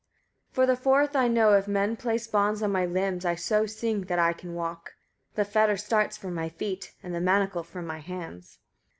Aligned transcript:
151. 0.55 0.55
For 0.55 0.65
the 0.65 0.83
fourth 0.83 1.15
I 1.15 1.27
know, 1.27 1.53
if 1.53 1.67
men 1.67 1.95
place 1.95 2.25
bonds 2.25 2.63
on 2.63 2.71
my 2.71 2.87
limbs, 2.87 3.23
I 3.23 3.35
so 3.35 3.67
sing 3.67 4.05
that 4.05 4.17
I 4.17 4.33
can 4.33 4.55
walk; 4.55 4.95
the 5.35 5.45
fetter 5.45 5.77
starts 5.77 6.17
from 6.17 6.33
my 6.33 6.49
feet, 6.49 6.95
and 7.03 7.13
the 7.13 7.21
manacle 7.21 7.61
from 7.61 7.85
my 7.85 7.99
hands. 7.99 8.57